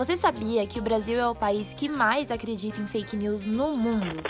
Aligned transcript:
Você 0.00 0.16
sabia 0.16 0.66
que 0.66 0.78
o 0.78 0.82
Brasil 0.82 1.18
é 1.18 1.28
o 1.28 1.34
país 1.34 1.74
que 1.74 1.86
mais 1.86 2.30
acredita 2.30 2.80
em 2.80 2.86
fake 2.86 3.14
news 3.18 3.44
no 3.44 3.76
mundo? 3.76 4.22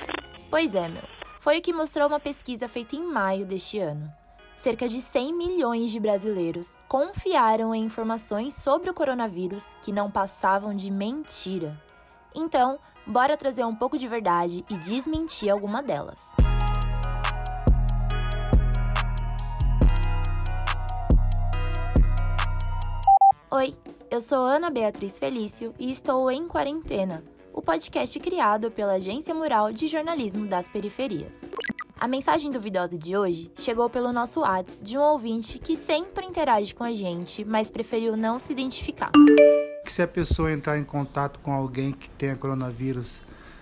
Pois 0.50 0.74
é, 0.74 0.88
meu. 0.88 1.04
Foi 1.38 1.58
o 1.58 1.62
que 1.62 1.72
mostrou 1.72 2.08
uma 2.08 2.18
pesquisa 2.18 2.66
feita 2.66 2.96
em 2.96 3.06
maio 3.06 3.46
deste 3.46 3.78
ano. 3.78 4.12
Cerca 4.56 4.88
de 4.88 5.00
100 5.00 5.32
milhões 5.32 5.92
de 5.92 6.00
brasileiros 6.00 6.76
confiaram 6.88 7.72
em 7.72 7.84
informações 7.84 8.52
sobre 8.54 8.90
o 8.90 8.94
coronavírus 8.94 9.76
que 9.80 9.92
não 9.92 10.10
passavam 10.10 10.74
de 10.74 10.90
mentira. 10.90 11.80
Então, 12.34 12.76
bora 13.06 13.36
trazer 13.36 13.64
um 13.64 13.76
pouco 13.76 13.96
de 13.96 14.08
verdade 14.08 14.64
e 14.68 14.76
desmentir 14.76 15.50
alguma 15.50 15.80
delas. 15.84 16.32
Oi, 23.52 23.76
eu 24.10 24.20
sou 24.20 24.38
Ana 24.38 24.70
Beatriz 24.70 25.20
Felício 25.20 25.72
e 25.78 25.88
estou 25.88 26.28
em 26.32 26.48
Quarentena, 26.48 27.22
o 27.52 27.62
podcast 27.62 28.18
criado 28.18 28.68
pela 28.68 28.94
Agência 28.94 29.32
Mural 29.32 29.72
de 29.72 29.86
Jornalismo 29.86 30.48
das 30.48 30.66
Periferias. 30.66 31.48
A 31.98 32.08
mensagem 32.08 32.50
duvidosa 32.50 32.98
de 32.98 33.16
hoje 33.16 33.52
chegou 33.54 33.88
pelo 33.88 34.12
nosso 34.12 34.40
WhatsApp 34.40 34.82
de 34.82 34.98
um 34.98 35.02
ouvinte 35.02 35.60
que 35.60 35.76
sempre 35.76 36.26
interage 36.26 36.74
com 36.74 36.82
a 36.82 36.92
gente, 36.92 37.44
mas 37.44 37.70
preferiu 37.70 38.16
não 38.16 38.40
se 38.40 38.52
identificar. 38.52 39.12
Se 39.86 40.02
a 40.02 40.08
pessoa 40.08 40.52
entrar 40.52 40.76
em 40.76 40.84
contato 40.84 41.38
com 41.38 41.52
alguém 41.52 41.92
que 41.92 42.10
tenha 42.10 42.34
coronavírus, 42.34 43.20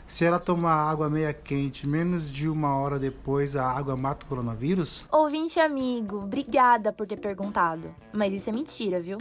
se 0.08 0.24
ela 0.24 0.40
tomar 0.40 0.90
água 0.90 1.10
meia 1.10 1.34
quente, 1.34 1.86
menos 1.86 2.32
de 2.32 2.48
uma 2.48 2.74
hora 2.74 2.98
depois 2.98 3.54
a 3.54 3.70
água 3.70 3.94
mata 3.94 4.24
o 4.24 4.28
coronavírus? 4.28 5.04
Ouvinte 5.12 5.60
amigo, 5.60 6.22
obrigada 6.22 6.90
por 6.92 7.06
ter 7.06 7.18
perguntado. 7.18 7.94
Mas 8.10 8.32
isso 8.32 8.48
é 8.48 8.52
mentira, 8.52 9.00
viu? 9.00 9.18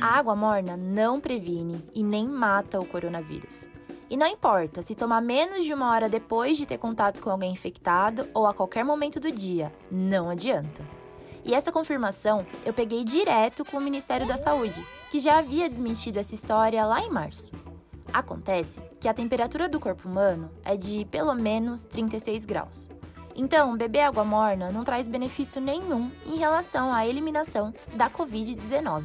A 0.00 0.06
água 0.06 0.36
morna 0.36 0.76
não 0.76 1.20
previne 1.20 1.84
e 1.92 2.04
nem 2.04 2.28
mata 2.28 2.78
o 2.78 2.86
coronavírus. 2.86 3.66
E 4.08 4.16
não 4.16 4.28
importa 4.28 4.80
se 4.80 4.94
tomar 4.94 5.20
menos 5.20 5.64
de 5.64 5.74
uma 5.74 5.90
hora 5.90 6.08
depois 6.08 6.56
de 6.56 6.64
ter 6.64 6.78
contato 6.78 7.20
com 7.20 7.28
alguém 7.28 7.52
infectado 7.52 8.28
ou 8.32 8.46
a 8.46 8.54
qualquer 8.54 8.84
momento 8.84 9.18
do 9.18 9.32
dia, 9.32 9.72
não 9.90 10.30
adianta. 10.30 10.82
E 11.44 11.52
essa 11.52 11.72
confirmação 11.72 12.46
eu 12.64 12.72
peguei 12.72 13.02
direto 13.02 13.64
com 13.64 13.78
o 13.78 13.80
Ministério 13.80 14.26
da 14.26 14.36
Saúde, 14.36 14.84
que 15.10 15.18
já 15.18 15.38
havia 15.38 15.68
desmentido 15.68 16.20
essa 16.20 16.34
história 16.34 16.86
lá 16.86 17.00
em 17.02 17.10
março. 17.10 17.50
Acontece 18.16 18.80
que 18.98 19.08
a 19.08 19.12
temperatura 19.12 19.68
do 19.68 19.78
corpo 19.78 20.08
humano 20.08 20.50
é 20.64 20.74
de 20.74 21.04
pelo 21.10 21.34
menos 21.34 21.84
36 21.84 22.46
graus. 22.46 22.88
Então, 23.34 23.76
beber 23.76 24.00
água 24.00 24.24
morna 24.24 24.72
não 24.72 24.82
traz 24.82 25.06
benefício 25.06 25.60
nenhum 25.60 26.10
em 26.24 26.38
relação 26.38 26.90
à 26.90 27.06
eliminação 27.06 27.74
da 27.94 28.08
Covid-19. 28.08 29.04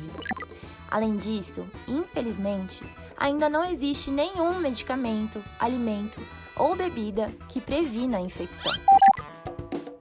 Além 0.89 1.17
disso, 1.17 1.67
infelizmente, 1.85 2.85
ainda 3.17 3.49
não 3.49 3.65
existe 3.65 4.09
nenhum 4.09 4.57
medicamento, 4.61 5.43
alimento 5.59 6.21
ou 6.55 6.73
bebida 6.73 7.29
que 7.49 7.59
previna 7.59 8.17
a 8.17 8.21
infecção. 8.21 8.71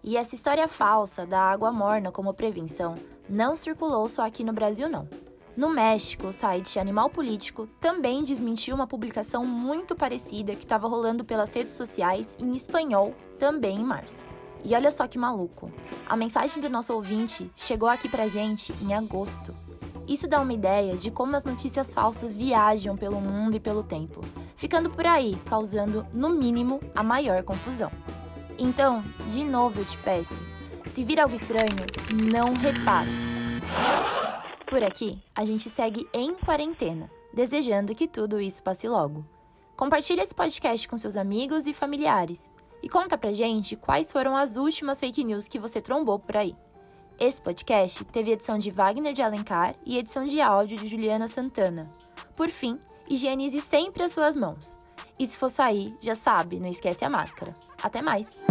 E 0.04 0.16
essa 0.16 0.36
história 0.36 0.68
falsa 0.68 1.26
da 1.26 1.40
água 1.40 1.72
morna 1.72 2.12
como 2.12 2.32
prevenção 2.32 2.94
não 3.28 3.56
circulou 3.56 4.08
só 4.08 4.24
aqui 4.24 4.44
no 4.44 4.52
Brasil, 4.52 4.88
não. 4.88 5.08
No 5.60 5.68
México, 5.68 6.28
o 6.28 6.32
site 6.32 6.78
Animal 6.78 7.10
Político 7.10 7.68
também 7.78 8.24
desmentiu 8.24 8.74
uma 8.74 8.86
publicação 8.86 9.44
muito 9.44 9.94
parecida 9.94 10.56
que 10.56 10.64
estava 10.64 10.88
rolando 10.88 11.22
pelas 11.22 11.52
redes 11.52 11.74
sociais 11.74 12.34
em 12.40 12.56
espanhol 12.56 13.14
também 13.38 13.76
em 13.76 13.84
março. 13.84 14.26
E 14.64 14.74
olha 14.74 14.90
só 14.90 15.06
que 15.06 15.18
maluco. 15.18 15.70
A 16.08 16.16
mensagem 16.16 16.62
do 16.62 16.70
nosso 16.70 16.94
ouvinte 16.94 17.50
chegou 17.54 17.90
aqui 17.90 18.08
pra 18.08 18.26
gente 18.26 18.74
em 18.80 18.94
agosto. 18.94 19.54
Isso 20.08 20.26
dá 20.26 20.40
uma 20.40 20.54
ideia 20.54 20.96
de 20.96 21.10
como 21.10 21.36
as 21.36 21.44
notícias 21.44 21.92
falsas 21.92 22.34
viajam 22.34 22.96
pelo 22.96 23.20
mundo 23.20 23.54
e 23.54 23.60
pelo 23.60 23.82
tempo, 23.82 24.22
ficando 24.56 24.88
por 24.88 25.06
aí, 25.06 25.36
causando, 25.44 26.06
no 26.10 26.30
mínimo, 26.30 26.80
a 26.94 27.02
maior 27.02 27.42
confusão. 27.42 27.92
Então, 28.58 29.04
de 29.28 29.44
novo 29.44 29.80
eu 29.80 29.84
te 29.84 29.98
peço, 29.98 30.40
se 30.86 31.04
vir 31.04 31.20
algo 31.20 31.36
estranho, 31.36 31.84
não 32.14 32.54
repasse. 32.54 34.19
Por 34.70 34.84
aqui, 34.84 35.20
a 35.34 35.44
gente 35.44 35.68
segue 35.68 36.08
em 36.14 36.32
quarentena, 36.32 37.10
desejando 37.34 37.92
que 37.92 38.06
tudo 38.06 38.40
isso 38.40 38.62
passe 38.62 38.86
logo. 38.86 39.26
Compartilhe 39.76 40.20
esse 40.20 40.32
podcast 40.32 40.88
com 40.88 40.96
seus 40.96 41.16
amigos 41.16 41.66
e 41.66 41.74
familiares 41.74 42.52
e 42.80 42.88
conta 42.88 43.18
pra 43.18 43.32
gente 43.32 43.74
quais 43.74 44.12
foram 44.12 44.36
as 44.36 44.56
últimas 44.56 45.00
fake 45.00 45.24
news 45.24 45.48
que 45.48 45.58
você 45.58 45.80
trombou 45.80 46.20
por 46.20 46.36
aí. 46.36 46.54
Esse 47.18 47.42
podcast 47.42 48.04
teve 48.04 48.30
edição 48.30 48.58
de 48.58 48.70
Wagner 48.70 49.12
de 49.12 49.22
Alencar 49.22 49.74
e 49.84 49.98
edição 49.98 50.24
de 50.24 50.40
áudio 50.40 50.78
de 50.78 50.86
Juliana 50.86 51.26
Santana. 51.26 51.90
Por 52.36 52.48
fim, 52.48 52.78
higienize 53.08 53.60
sempre 53.60 54.04
as 54.04 54.12
suas 54.12 54.36
mãos. 54.36 54.78
E 55.18 55.26
se 55.26 55.36
for 55.36 55.50
sair, 55.50 55.92
já 56.00 56.14
sabe, 56.14 56.60
não 56.60 56.68
esquece 56.68 57.04
a 57.04 57.10
máscara. 57.10 57.52
Até 57.82 58.00
mais! 58.00 58.49